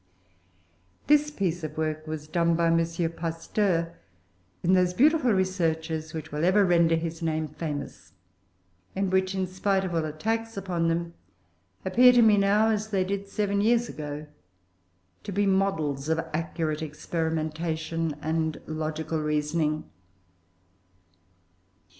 [1.05, 2.85] This piece of work was done by M.
[3.11, 3.93] Pasteur
[4.63, 8.13] in those beautiful researches which will ever render his name famous;
[8.95, 11.13] and which, in spite of all attacks upon them,
[11.85, 14.25] appear to me now, as they did seven years ago,
[15.23, 19.83] to be models of accurate experimentation and logical reasoning.